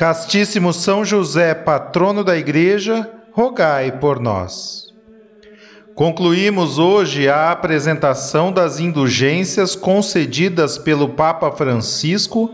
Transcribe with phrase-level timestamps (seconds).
[0.00, 4.86] Castíssimo São José, patrono da Igreja, rogai por nós.
[5.94, 12.48] Concluímos hoje a apresentação das indulgências concedidas pelo Papa Francisco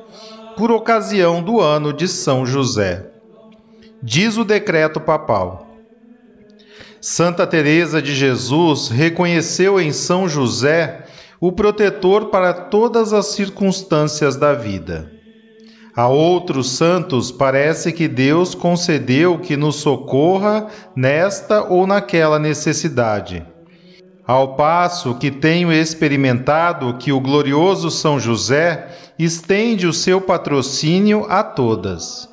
[0.56, 3.06] por ocasião do ano de São José.
[4.03, 5.69] Diz o decreto papal.
[7.00, 11.06] Santa Teresa de Jesus reconheceu em São José
[11.38, 15.16] o protetor para todas as circunstâncias da vida.
[15.97, 23.42] A outros santos parece que Deus concedeu que nos socorra nesta ou naquela necessidade.
[24.27, 28.88] Ao passo que tenho experimentado que o glorioso São José
[29.19, 32.28] estende o seu patrocínio a todas.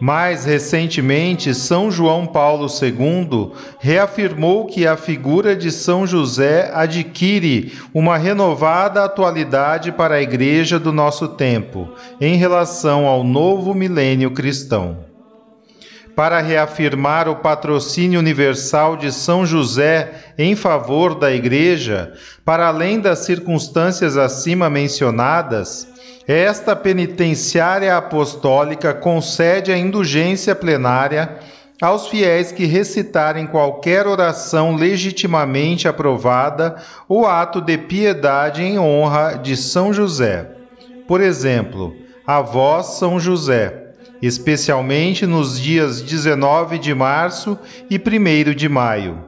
[0.00, 8.16] Mais recentemente, São João Paulo II reafirmou que a figura de São José adquire uma
[8.16, 11.86] renovada atualidade para a Igreja do nosso tempo,
[12.18, 15.04] em relação ao novo milênio cristão.
[16.16, 23.20] Para reafirmar o patrocínio universal de São José em favor da Igreja, para além das
[23.20, 25.89] circunstâncias acima mencionadas,
[26.30, 31.40] esta penitenciária apostólica concede a indulgência plenária
[31.82, 36.76] aos fiéis que recitarem qualquer oração legitimamente aprovada
[37.08, 40.48] ou ato de piedade em honra de São José.
[41.08, 47.58] Por exemplo, a vós, São José, especialmente nos dias 19 de março
[47.90, 49.18] e 1 de maio,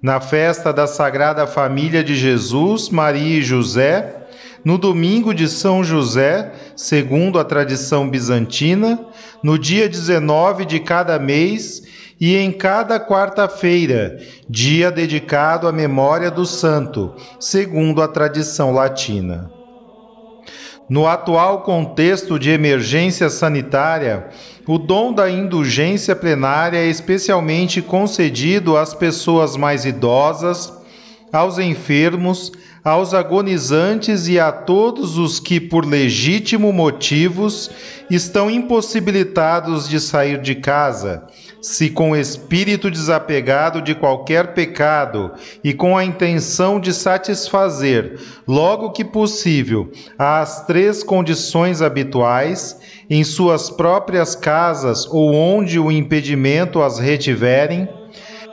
[0.00, 4.21] na festa da Sagrada Família de Jesus, Maria e José
[4.64, 9.06] no domingo de São José, segundo a tradição bizantina,
[9.42, 11.82] no dia 19 de cada mês
[12.20, 14.18] e em cada quarta-feira,
[14.48, 19.50] dia dedicado à memória do santo, segundo a tradição latina.
[20.88, 24.28] No atual contexto de emergência sanitária,
[24.66, 30.72] o dom da indulgência plenária é especialmente concedido às pessoas mais idosas,
[31.32, 32.52] aos enfermos,
[32.84, 37.70] aos agonizantes e a todos os que, por legítimo motivos,
[38.10, 41.22] estão impossibilitados de sair de casa,
[41.60, 45.30] se com espírito desapegado de qualquer pecado
[45.62, 53.70] e com a intenção de satisfazer, logo que possível, as três condições habituais, em suas
[53.70, 57.88] próprias casas ou onde o impedimento as retiverem,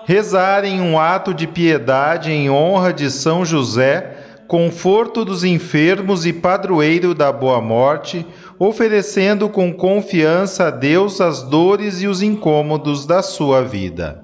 [0.06, 4.19] rezarem um ato de piedade em honra de São José
[4.50, 8.26] conforto dos enfermos e padroeiro da boa morte,
[8.58, 14.24] oferecendo com confiança a Deus as dores e os incômodos da sua vida.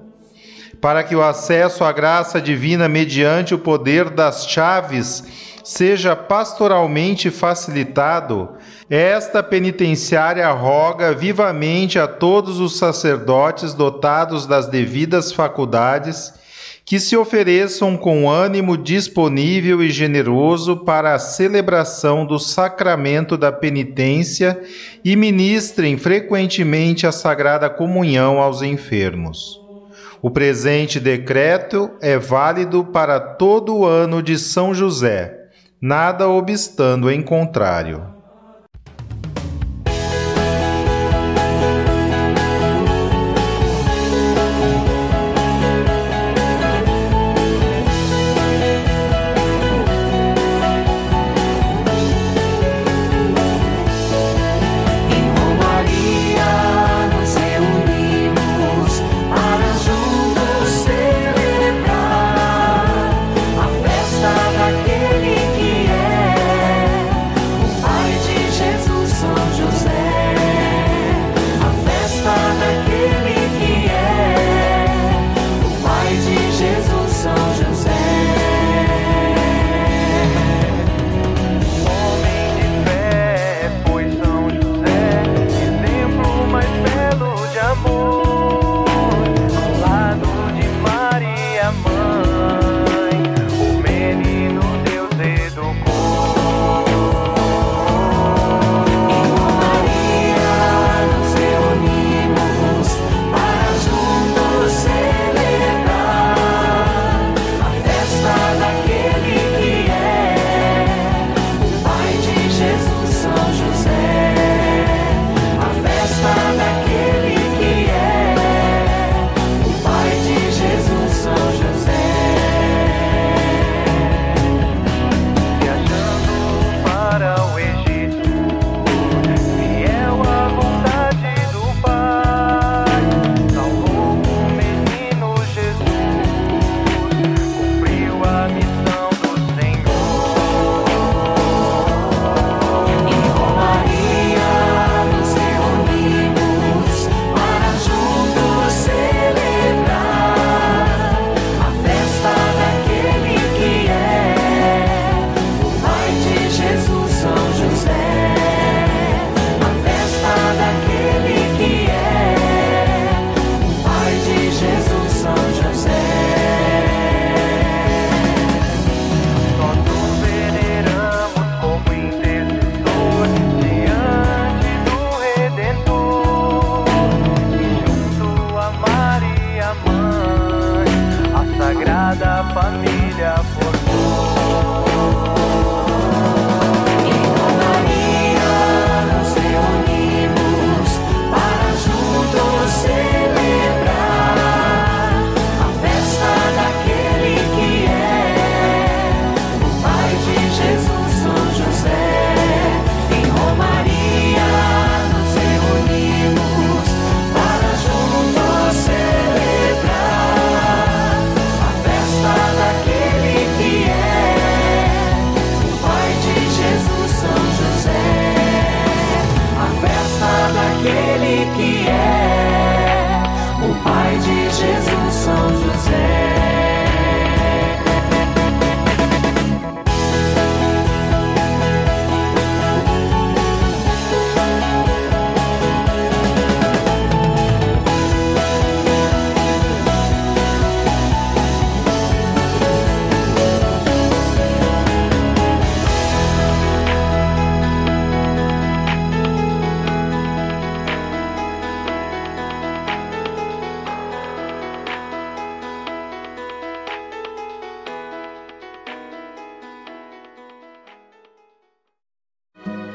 [0.80, 5.22] Para que o acesso à graça divina mediante o poder das chaves
[5.62, 8.48] seja pastoralmente facilitado,
[8.90, 16.34] esta penitenciária roga vivamente a todos os sacerdotes dotados das devidas faculdades
[16.86, 24.62] que se ofereçam com ânimo disponível e generoso para a celebração do sacramento da penitência
[25.04, 29.60] e ministrem frequentemente a sagrada comunhão aos enfermos.
[30.22, 35.48] O presente decreto é válido para todo o ano de São José,
[35.80, 38.15] nada obstando em contrário.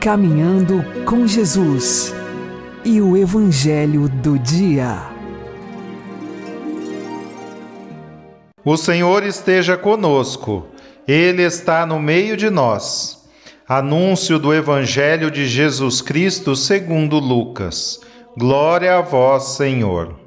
[0.01, 2.11] Caminhando com Jesus
[2.83, 4.97] e o Evangelho do Dia.
[8.65, 10.65] O Senhor esteja conosco,
[11.07, 13.29] Ele está no meio de nós.
[13.69, 18.01] Anúncio do Evangelho de Jesus Cristo segundo Lucas.
[18.35, 20.19] Glória a vós, Senhor.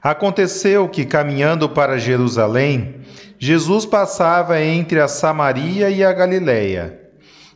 [0.00, 3.00] Aconteceu que, caminhando para Jerusalém,
[3.40, 7.01] Jesus passava entre a Samaria e a Galiléia.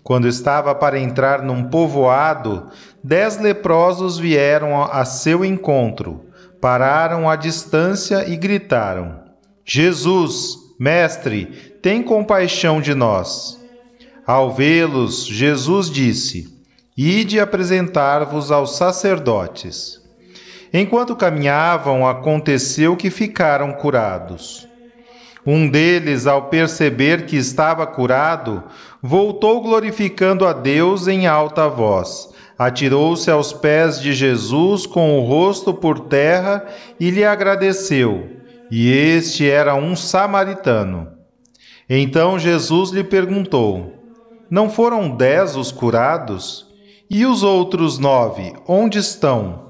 [0.06, 2.68] Quando estava para entrar num povoado,
[3.02, 6.26] dez leprosos vieram a seu encontro,
[6.60, 9.24] pararam à distância e gritaram:
[9.64, 11.46] Jesus, Mestre,
[11.82, 13.60] tem compaixão de nós.
[14.24, 16.56] Ao vê-los, Jesus disse:
[16.96, 20.00] Ide apresentar-vos aos sacerdotes.
[20.72, 24.68] Enquanto caminhavam, aconteceu que ficaram curados.
[25.46, 28.64] Um deles, ao perceber que estava curado,
[29.00, 32.34] voltou glorificando a Deus em alta voz.
[32.58, 36.66] Atirou-se aos pés de Jesus com o rosto por terra
[36.98, 38.28] e lhe agradeceu.
[38.70, 41.12] E este era um samaritano.
[41.88, 43.92] Então Jesus lhe perguntou:
[44.50, 46.66] Não foram dez os curados?
[47.08, 49.65] E os outros nove, onde estão?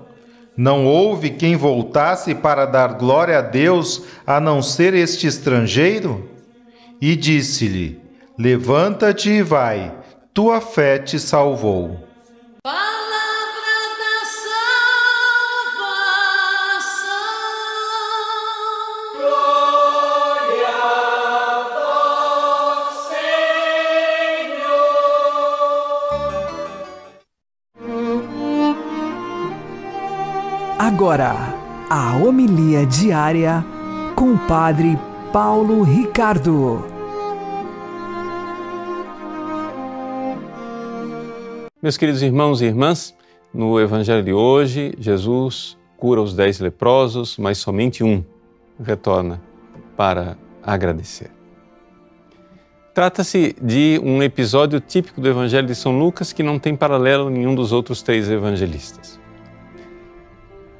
[0.56, 6.30] Não houve quem voltasse para dar glória a Deus a não ser este estrangeiro?
[7.00, 8.00] E disse-lhe:
[8.38, 9.92] Levanta-te e vai,
[10.32, 12.00] tua fé te salvou.
[30.96, 31.34] Agora,
[31.90, 33.62] a homilia diária
[34.14, 34.98] com o Padre
[35.30, 36.86] Paulo Ricardo.
[41.82, 43.14] Meus queridos irmãos e irmãs,
[43.52, 48.24] no Evangelho de hoje, Jesus cura os dez leprosos, mas somente um
[48.82, 49.42] retorna
[49.98, 51.30] para agradecer.
[52.94, 57.54] Trata-se de um episódio típico do Evangelho de São Lucas que não tem paralelo nenhum
[57.54, 59.15] dos outros três evangelistas.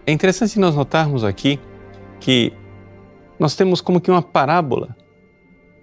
[0.09, 1.59] É interessante nós notarmos aqui
[2.21, 2.53] que
[3.41, 4.97] nós temos como que uma parábola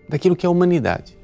[0.07, 1.17] daquilo que é a humanidade.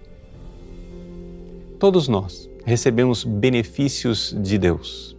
[1.79, 5.15] Todos nós recebemos benefícios de Deus.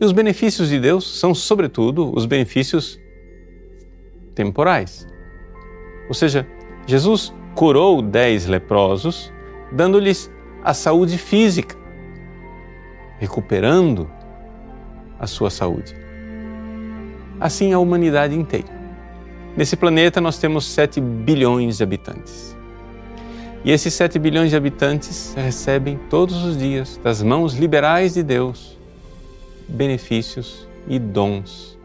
[0.00, 3.00] E os benefícios de Deus são, sobretudo, os benefícios
[4.32, 5.04] temporais.
[6.06, 6.46] Ou seja,
[6.86, 9.32] Jesus curou dez leprosos,
[9.72, 10.30] dando-lhes
[10.62, 11.76] a saúde física,
[13.18, 14.08] recuperando
[15.18, 16.03] a sua saúde
[17.40, 18.68] assim a humanidade inteira.
[19.56, 22.56] Nesse planeta nós temos 7 bilhões de habitantes.
[23.64, 28.78] E esses 7 bilhões de habitantes recebem todos os dias das mãos liberais de Deus
[29.68, 31.78] benefícios e dons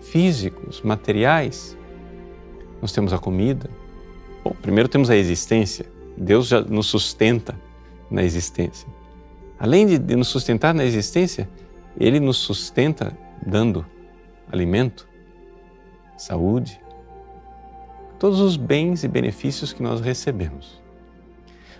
[0.00, 1.76] físicos, materiais.
[2.80, 3.70] Nós temos a comida.
[4.44, 5.86] Bom, primeiro temos a existência.
[6.16, 7.58] Deus já nos sustenta
[8.10, 8.86] na existência.
[9.58, 11.48] Além de nos sustentar na existência,
[11.98, 13.16] Ele nos sustenta
[13.46, 13.86] dando
[14.52, 15.08] alimento,
[16.16, 16.80] saúde,
[18.18, 20.80] todos os bens e benefícios que nós recebemos.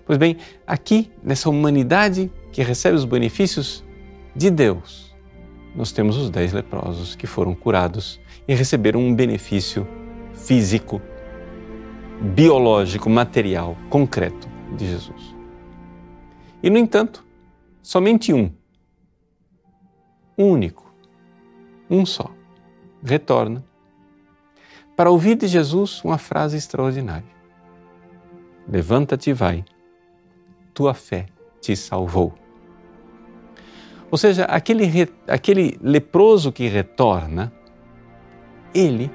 [0.05, 0.37] Pois bem,
[0.67, 3.85] aqui nessa humanidade que recebe os benefícios
[4.35, 5.14] de Deus,
[5.76, 9.87] nós temos os dez leprosos que foram curados e receberam um benefício
[10.35, 11.00] físico
[12.35, 15.35] biológico, material, concreto de Jesus.
[16.62, 17.25] E, no entanto,
[17.83, 18.50] somente um,
[20.37, 20.93] único,
[21.91, 22.31] um só,
[23.02, 23.64] retorna
[24.97, 27.28] para ouvir de Jesus uma frase extraordinária:
[28.68, 29.64] Levanta-te e vai,
[30.73, 31.26] tua fé
[31.61, 32.35] te salvou.
[34.11, 37.52] Ou seja, aquele, aquele leproso que retorna,
[38.75, 39.11] ele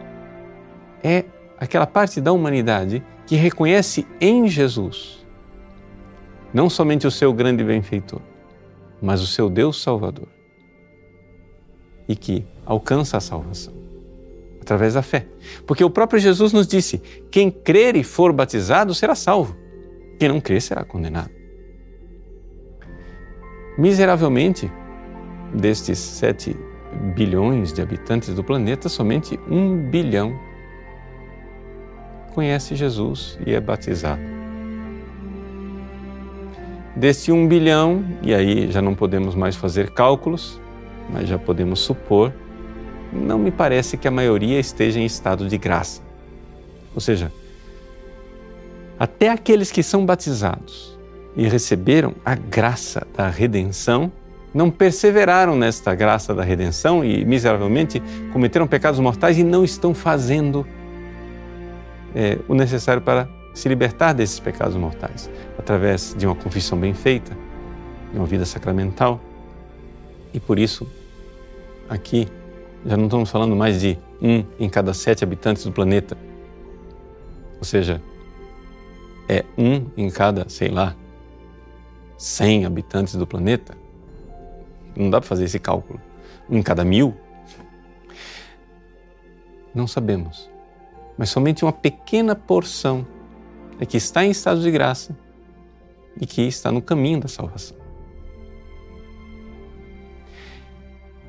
[1.04, 1.26] é
[1.60, 5.18] aquela parte da humanidade que reconhece em Jesus
[6.54, 8.22] não somente o seu grande benfeitor,
[9.02, 10.28] mas o seu Deus Salvador
[12.08, 13.74] e que alcança a salvação
[14.68, 15.26] através da fé.
[15.66, 19.56] Porque o próprio Jesus nos disse: quem crer e for batizado será salvo,
[20.20, 21.32] quem não crer será condenado.
[23.78, 24.72] Miseravelmente,
[25.54, 26.56] destes sete
[27.16, 30.38] bilhões de habitantes do planeta, somente um bilhão
[32.34, 34.22] conhece Jesus e é batizado.
[36.96, 40.60] Desse um bilhão, e aí já não podemos mais fazer cálculos,
[41.10, 42.34] mas já podemos supor,
[43.12, 46.02] não me parece que a maioria esteja em estado de graça.
[46.94, 47.32] Ou seja,
[49.00, 50.98] até aqueles que são batizados
[51.36, 54.12] e receberam a graça da redenção,
[54.54, 58.02] não perseveraram nesta graça da redenção e miseravelmente
[58.34, 60.66] cometeram pecados mortais e não estão fazendo
[62.16, 67.38] é, o necessário para se libertar desses pecados mortais, através de uma confissão bem feita,
[68.12, 69.20] de uma vida sacramental.
[70.34, 70.88] E por isso,
[71.90, 72.28] aqui,
[72.86, 76.18] já não estamos falando mais de um em cada sete habitantes do planeta.
[77.58, 78.02] Ou seja,
[79.28, 80.96] é um em cada, sei lá,
[82.18, 83.78] cem habitantes do planeta.
[84.96, 86.00] Não dá para fazer esse cálculo.
[86.50, 87.14] Um em cada mil?
[89.74, 90.50] Não sabemos.
[91.18, 93.06] Mas somente uma pequena porção
[93.80, 95.16] é que está em estado de graça
[96.20, 97.87] e que está no caminho da salvação.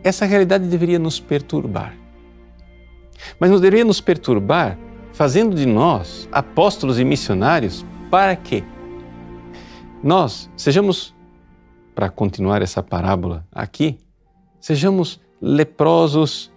[0.02, 1.94] Essa realidade deveria nos perturbar.
[3.38, 4.78] Mas não deveria nos perturbar
[5.12, 8.62] fazendo de nós apóstolos e missionários para quê?
[10.02, 11.14] Nós sejamos
[11.94, 13.98] para continuar essa parábola aqui,
[14.60, 16.52] sejamos leprosos,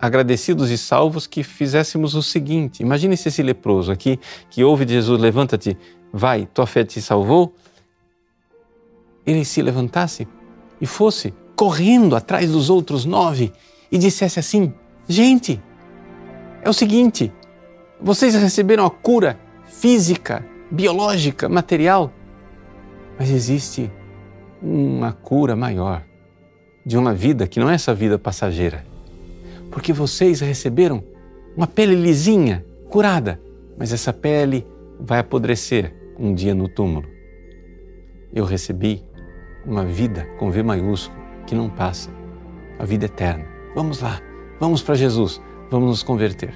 [0.00, 4.94] agradecidos e salvos que fizéssemos o seguinte: imagine se esse leproso aqui, que ouve de
[4.94, 5.78] Jesus, levanta-te,
[6.12, 7.54] vai, tua fé te salvou,
[9.24, 10.26] ele se levantasse
[10.80, 13.52] e fosse correndo atrás dos outros nove
[13.92, 14.72] e dissesse assim:
[15.06, 15.60] gente,
[16.62, 17.30] é o seguinte,
[18.00, 22.10] vocês receberam a cura física, biológica, material,
[23.18, 23.92] mas existe
[24.62, 26.02] uma cura maior
[26.86, 28.82] de uma vida que não é essa vida passageira.
[29.70, 31.04] Porque vocês receberam
[31.54, 33.38] uma pele lisinha, curada,
[33.76, 34.66] mas essa pele
[34.98, 37.06] vai apodrecer um dia no túmulo.
[38.32, 39.04] Eu recebi
[39.66, 41.19] uma vida com V maiúsculo
[41.50, 42.10] que não passa,
[42.78, 43.44] a vida eterna.
[43.74, 44.20] Vamos lá,
[44.60, 46.54] vamos para Jesus, vamos nos converter.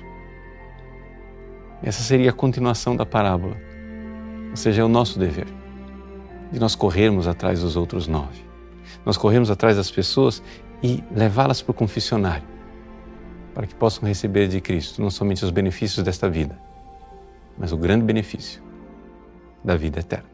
[1.83, 3.57] Essa seria a continuação da parábola,
[4.51, 5.49] ou seja, é o nosso dever
[6.53, 8.45] de nós corrermos atrás dos outros nove.
[9.05, 10.41] Nós corremos atrás das pessoas
[10.81, 12.47] e levá-las para o confessionário,
[13.53, 16.57] para que possam receber de Cristo não somente os benefícios desta vida,
[17.59, 18.63] mas o grande benefício
[19.65, 20.31] da vida eterna.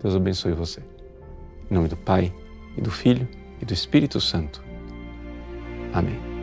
[0.00, 0.80] Deus abençoe você.
[1.68, 2.32] Em nome do Pai,
[2.76, 3.28] e do Filho,
[3.60, 4.62] e do Espírito Santo.
[5.92, 6.34] Amém.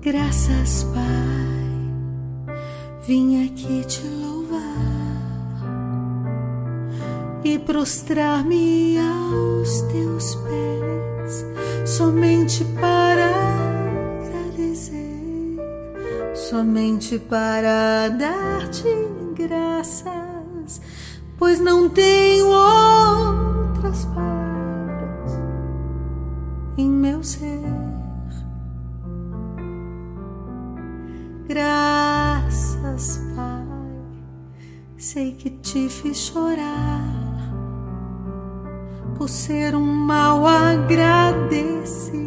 [0.00, 2.54] Graças, Pai,
[3.06, 4.64] vim aqui te louvar
[7.42, 11.44] e prostrar-me aos teus pés,
[11.86, 12.93] somente para
[16.54, 18.86] somente para dar-te
[19.34, 20.80] graças,
[21.36, 25.32] pois não tenho outras palavras
[26.78, 27.58] em meu ser.
[31.48, 33.66] Graças, Pai,
[34.96, 37.52] sei que te fiz chorar
[39.18, 42.23] por ser um mal agradecido,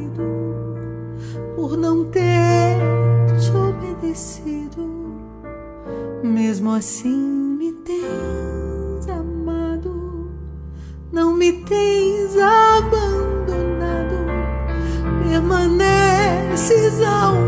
[6.77, 10.31] assim, me tens amado,
[11.11, 14.27] não me tens abandonado,
[15.27, 17.46] permaneces ao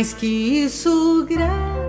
[0.00, 1.79] Mais que isso, graças,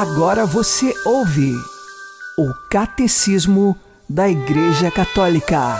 [0.00, 1.52] Agora você ouve
[2.38, 3.76] o Catecismo
[4.08, 5.74] da Igreja Católica.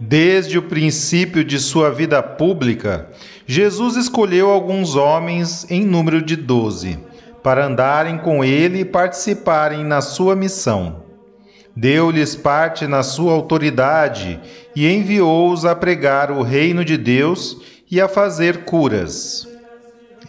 [0.00, 3.08] Desde o princípio de sua vida pública,
[3.46, 6.98] Jesus escolheu alguns homens em número de doze
[7.40, 11.04] para andarem com ele e participarem na sua missão.
[11.76, 14.40] Deu-lhes parte na sua autoridade
[14.74, 19.46] e enviou-os a pregar o reino de Deus e a fazer curas.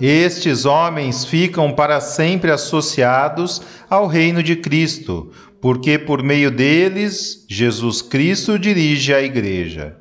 [0.01, 8.01] Estes homens ficam para sempre associados ao reino de Cristo, porque por meio deles Jesus
[8.01, 9.97] Cristo dirige a Igreja.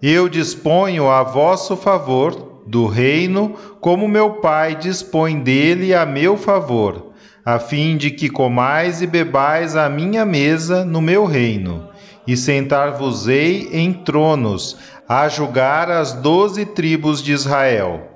[0.00, 7.12] Eu disponho a vosso favor do reino, como meu Pai dispõe dele a meu favor,
[7.44, 11.88] a fim de que comais e bebais à minha mesa no meu reino,
[12.26, 14.76] e sentar-vos-ei em tronos,
[15.08, 18.09] a julgar as doze tribos de Israel.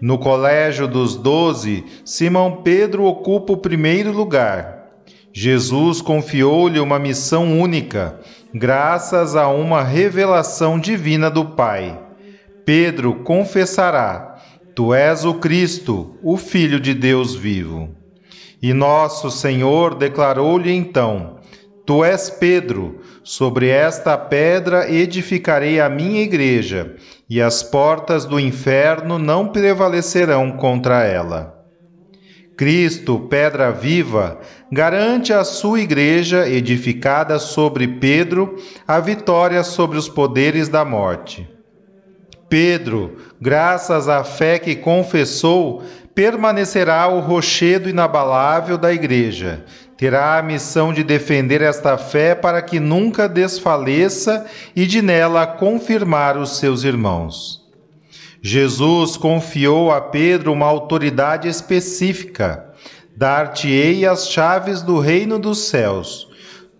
[0.00, 4.86] No colégio dos doze, Simão Pedro ocupa o primeiro lugar.
[5.32, 8.18] Jesus confiou-lhe uma missão única,
[8.54, 12.00] graças a uma revelação divina do Pai.
[12.64, 14.36] Pedro confessará:
[14.74, 17.90] Tu és o Cristo, o Filho de Deus vivo.
[18.62, 21.36] E nosso Senhor declarou-lhe então:
[21.86, 26.96] Tu és Pedro, sobre esta pedra edificarei a minha igreja,
[27.28, 31.56] e as portas do inferno não prevalecerão contra ela.
[32.56, 34.40] Cristo, pedra viva,
[34.72, 41.48] garante à sua igreja, edificada sobre Pedro, a vitória sobre os poderes da morte.
[42.48, 45.84] Pedro, graças à fé que confessou,
[46.16, 49.64] permanecerá o rochedo inabalável da igreja.
[50.00, 56.38] Terá a missão de defender esta fé para que nunca desfaleça e de nela confirmar
[56.38, 57.60] os seus irmãos.
[58.40, 62.64] Jesus confiou a Pedro uma autoridade específica.
[63.14, 66.26] Dar-te-ei as chaves do reino dos céus.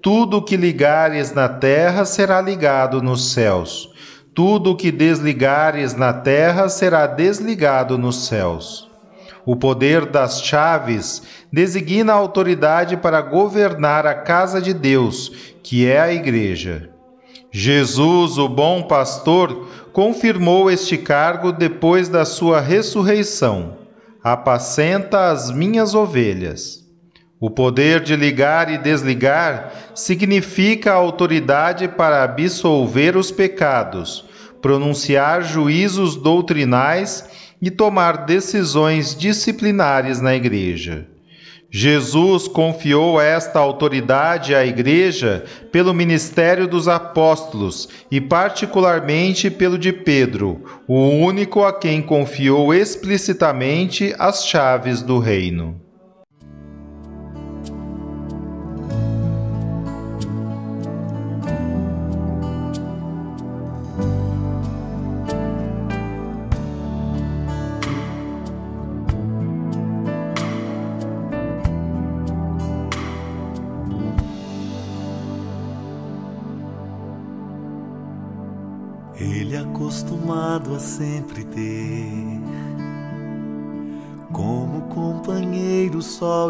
[0.00, 3.90] Tudo o que ligares na terra será ligado nos céus.
[4.34, 8.89] Tudo o que desligares na terra será desligado nos céus.
[9.50, 16.00] O poder das chaves designa a autoridade para governar a casa de Deus, que é
[16.00, 16.90] a Igreja.
[17.50, 23.78] Jesus, o bom pastor, confirmou este cargo depois da sua ressurreição.
[24.22, 26.84] Apacenta as minhas ovelhas.
[27.40, 34.24] O poder de ligar e desligar significa a autoridade para absolver os pecados,
[34.62, 41.06] pronunciar juízos doutrinais e tomar decisões disciplinares na Igreja.
[41.72, 50.64] Jesus confiou esta autoridade à Igreja pelo ministério dos apóstolos e, particularmente, pelo de Pedro,
[50.88, 55.80] o único a quem confiou explicitamente as chaves do reino.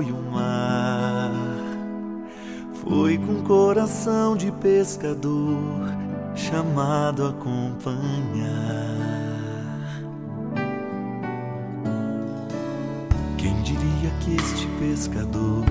[0.01, 1.31] Sol e o mar.
[2.83, 5.61] Foi com coração de pescador
[6.35, 8.01] chamado a acompanhar.
[13.37, 15.65] Quem diria que este pescador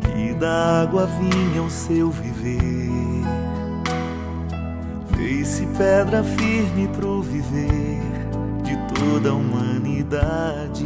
[0.00, 3.24] que da água vinha o seu viver
[5.14, 8.00] Fez-se pedra firme pro viver
[8.62, 10.84] de toda a humanidade.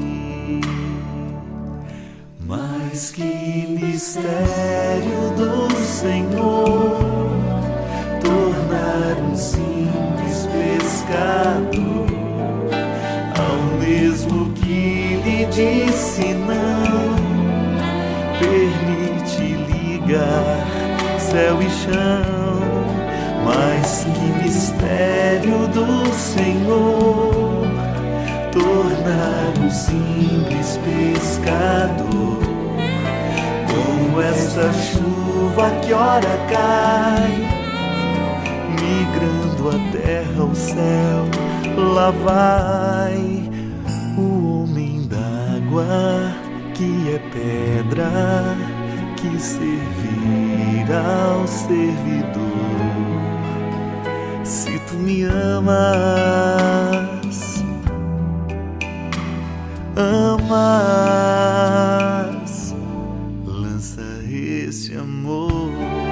[2.48, 3.22] Mas que
[3.78, 6.98] mistério do Senhor
[8.22, 12.08] tornar um simples pescador
[13.38, 17.18] ao mesmo que lhe disse não.
[18.38, 20.66] Permite ligar
[21.20, 22.68] céu e chão
[23.44, 27.47] mas que mistério do Senhor
[29.08, 32.38] tornar um simples pescador.
[33.70, 37.32] Como esta chuva que ora cai
[38.70, 41.24] migrando a terra ao céu
[41.76, 43.50] lá vai
[44.16, 46.34] o homem d'água
[46.74, 48.10] que é pedra
[49.16, 52.38] que servirá ao servidor.
[54.44, 57.07] Se tu me amas,
[59.98, 60.54] amas,
[63.44, 66.07] lança esse amor.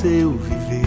[0.00, 0.86] Seu viver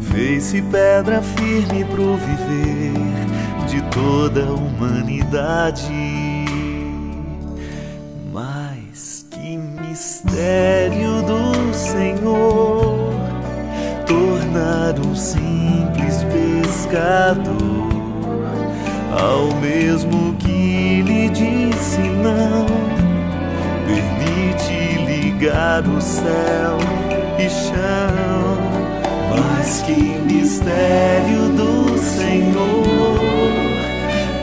[0.00, 2.92] fez-se pedra firme pro viver
[3.66, 5.90] de toda a humanidade.
[8.30, 13.14] Mas que mistério do Senhor
[14.06, 17.67] tornar um simples pescador
[26.18, 26.78] céu
[27.38, 28.58] e chão.
[29.30, 33.18] Mas que mistério do Senhor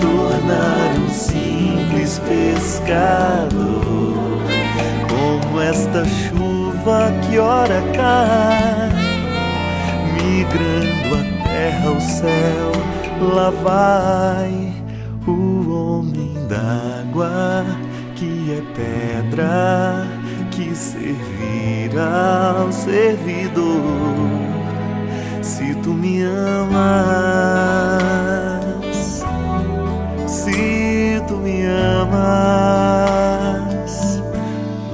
[0.02, 3.56] tornar um simples pescador
[5.10, 8.90] como esta chuva que ora cai,
[10.14, 12.86] migrando a terra ao céu
[13.22, 14.74] lá vai
[15.26, 17.66] o homem d'água
[18.16, 20.15] que é pedra
[20.76, 23.82] que servirá ao servidor.
[25.42, 26.76] Se tu me amas,
[30.28, 31.66] se tu me
[32.02, 32.62] amas,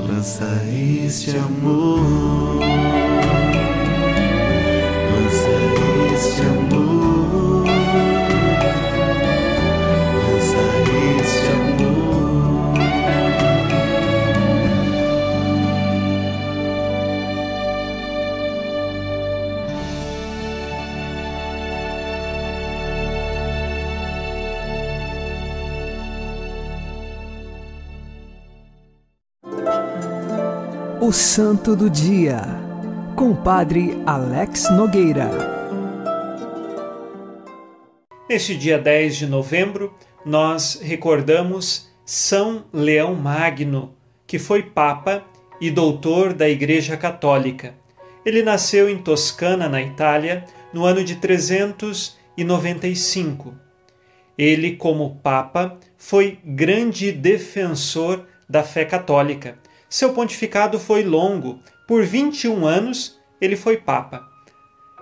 [0.07, 0.45] lança
[1.03, 2.59] este amor,
[31.03, 32.43] O Santo do Dia,
[33.15, 35.31] com o Padre Alex Nogueira.
[38.29, 43.95] Neste dia 10 de novembro, nós recordamos São Leão Magno,
[44.27, 45.25] que foi Papa
[45.59, 47.73] e doutor da Igreja Católica.
[48.23, 53.55] Ele nasceu em Toscana, na Itália, no ano de 395.
[54.37, 59.57] Ele, como Papa, foi grande defensor da fé católica
[59.91, 64.25] seu pontificado foi longo, por 21 anos ele foi Papa.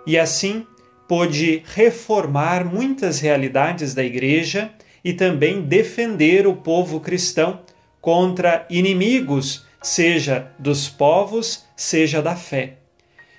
[0.08, 0.66] E assim
[1.08, 4.72] pôde reformar muitas realidades da Igreja
[5.06, 7.60] e também defender o povo cristão
[8.02, 12.78] contra inimigos, seja dos povos, seja da fé.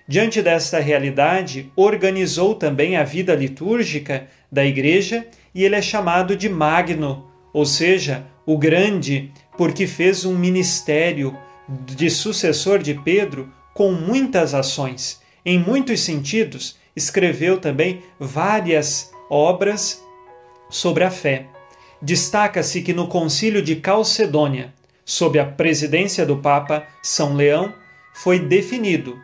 [0.06, 6.48] Diante desta realidade, organizou também a vida litúrgica da Igreja e ele é chamado de
[6.48, 11.36] Magno, ou seja, o Grande, porque fez um ministério
[11.68, 15.20] de sucessor de Pedro com muitas ações.
[15.44, 20.02] Em muitos sentidos, escreveu também várias obras
[20.68, 21.46] sobre a fé.
[22.02, 27.74] Destaca-se que no Concílio de Calcedônia, sob a presidência do Papa São Leão,
[28.14, 29.18] foi definido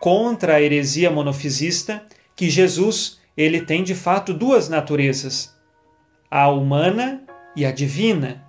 [0.00, 5.54] contra a heresia monofisista que Jesus ele tem de fato duas naturezas,
[6.30, 7.22] a humana
[7.54, 8.41] e a divina.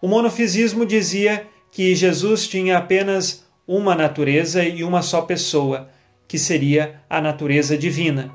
[0.00, 5.90] O monofisismo dizia que Jesus tinha apenas uma natureza e uma só pessoa,
[6.26, 8.32] que seria a natureza divina.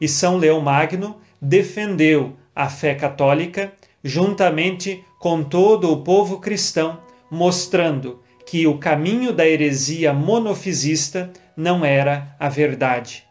[0.00, 3.72] E São Leão Magno defendeu a fé católica
[4.02, 6.98] juntamente com todo o povo cristão,
[7.30, 13.24] mostrando que o caminho da heresia monofisista não era a verdade.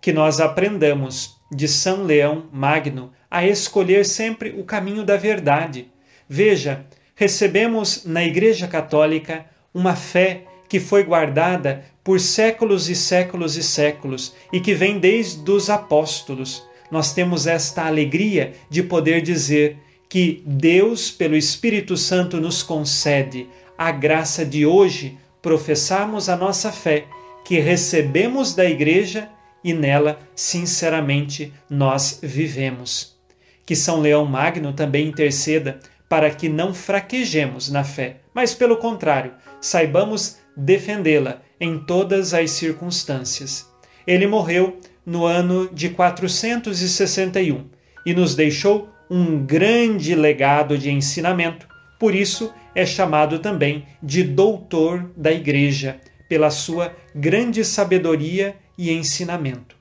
[0.00, 5.90] Que nós aprendamos de São Leão Magno a escolher sempre o caminho da verdade
[6.28, 13.62] Veja, recebemos na Igreja Católica uma fé que foi guardada por séculos e séculos e
[13.62, 16.62] séculos e que vem desde os apóstolos.
[16.90, 23.90] Nós temos esta alegria de poder dizer que Deus, pelo Espírito Santo, nos concede a
[23.90, 27.04] graça de hoje professarmos a nossa fé,
[27.44, 29.28] que recebemos da Igreja
[29.62, 33.16] e nela, sinceramente, nós vivemos.
[33.64, 35.78] Que São Leão Magno também interceda
[36.08, 43.68] para que não fraquejemos na fé, mas pelo contrário, saibamos defendê-la em todas as circunstâncias.
[44.06, 47.66] Ele morreu no ano de 461
[48.06, 51.66] e nos deixou um grande legado de ensinamento,
[51.98, 59.76] por isso é chamado também de doutor da Igreja, pela sua grande sabedoria e ensinamento.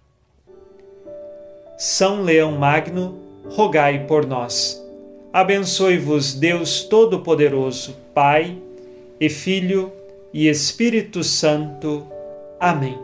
[1.77, 4.86] São Leão Magno, rogai por nós.
[5.37, 8.57] Abençoe-vos Deus Todo-Poderoso, Pai
[9.21, 9.93] e Filho
[10.33, 12.07] e Espírito Santo.
[12.59, 12.97] Amém.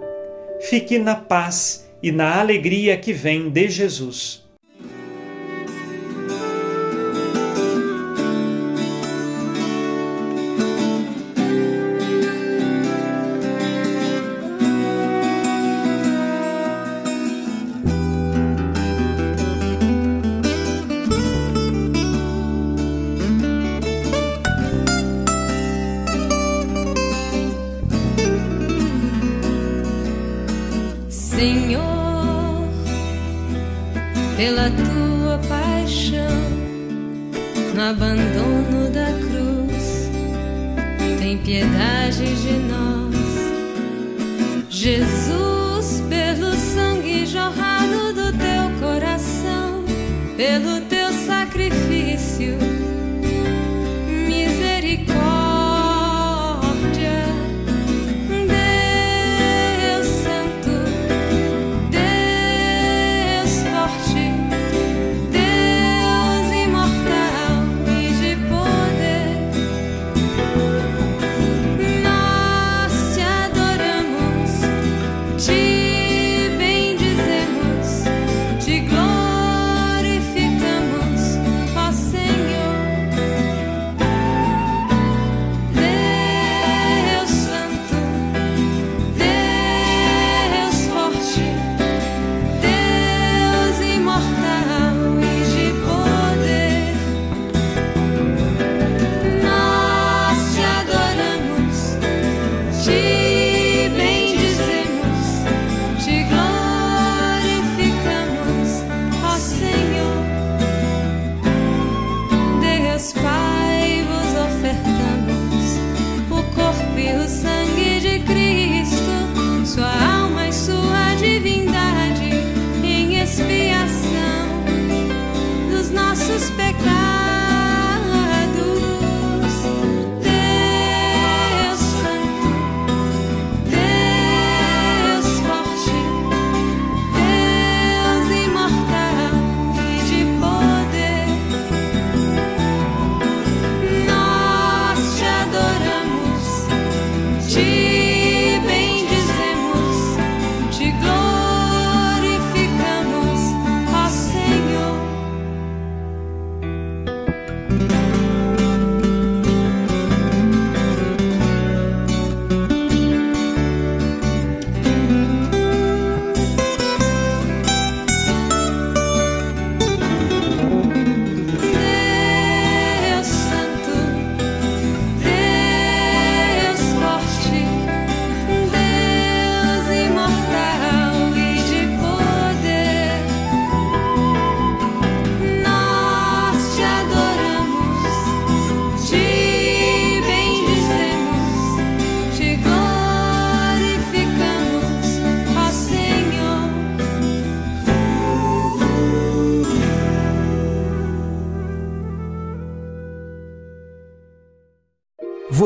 [0.61, 4.42] Fique na paz e na alegria que vem de Jesus.
[42.13, 43.15] Piedade de nós.
[44.69, 45.52] Jesus,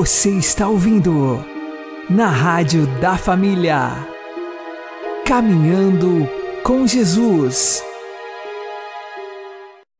[0.08, 1.46] Você está ouvindo
[2.10, 4.08] na Rádio da Família.
[5.26, 6.30] Caminhando
[6.63, 7.84] com Jesus.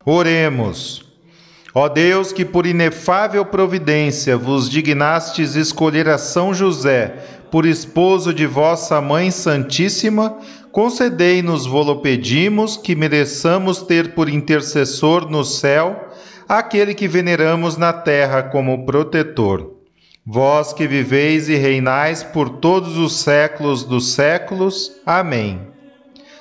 [0.06, 1.06] Oremos.
[1.76, 7.14] Ó Deus, que por inefável providência vos dignastes escolher a São José
[7.52, 10.38] por esposo de vossa Mãe Santíssima,
[10.72, 16.00] concedei-nos, vô-lo pedimos, que mereçamos ter por intercessor no céu
[16.48, 19.77] aquele que veneramos na terra como protetor
[20.30, 24.92] vós que viveis e reinais por todos os séculos dos séculos.
[25.06, 25.62] Amém.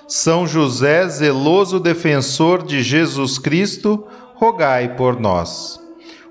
[0.08, 5.80] São José, zeloso defensor de Jesus Cristo, rogai por nós.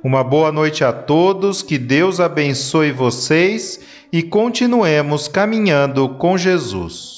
[0.03, 3.79] Uma boa noite a todos, que Deus abençoe vocês
[4.11, 7.14] e continuemos caminhando com Jesus.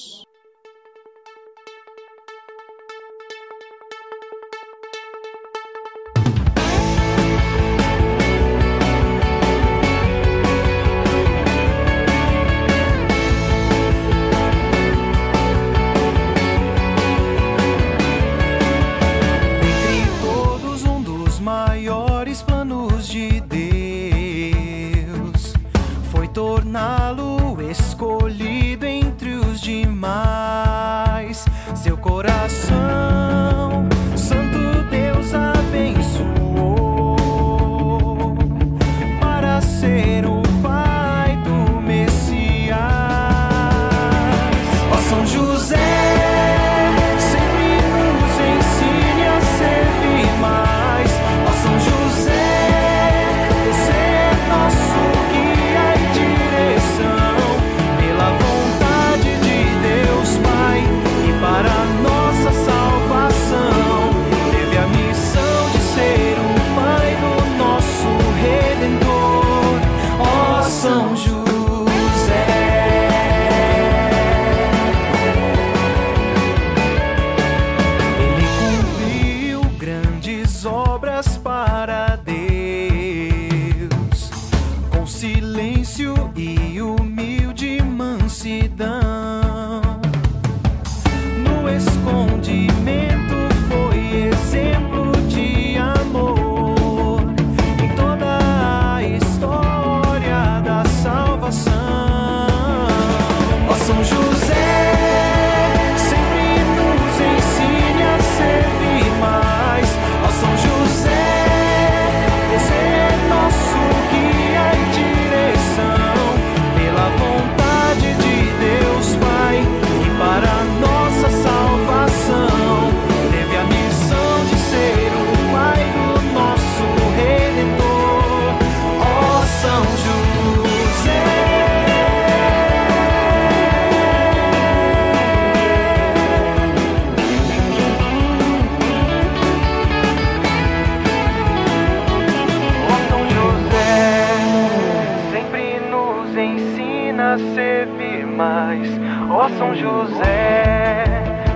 [149.58, 151.04] São José,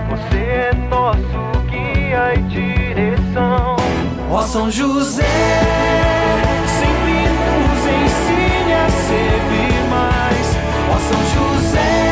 [0.09, 3.75] você é nosso guia e direção.
[4.29, 5.23] Ó São José,
[6.65, 7.13] sempre
[7.59, 10.57] nos ensine a servir mais.
[10.89, 12.10] Ó São José.